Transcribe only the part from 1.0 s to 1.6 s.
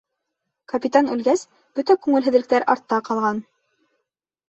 үлгәс,